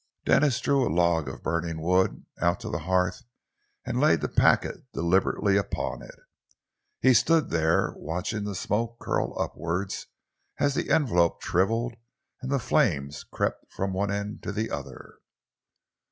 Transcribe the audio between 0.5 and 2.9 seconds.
drew a log of burning wood out on to the